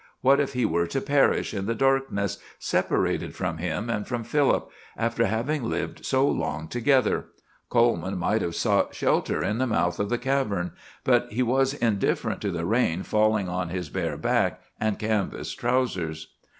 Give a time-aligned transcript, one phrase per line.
[0.21, 4.67] What if he were to perish in the darkness, separated from him and from Philip,
[4.97, 7.25] after having lived so long together!
[7.69, 10.71] Coleman might have sought shelter in the mouth of the cavern;
[11.03, 16.33] but he was indifferent to the rain falling on his bare back and canvas trousers.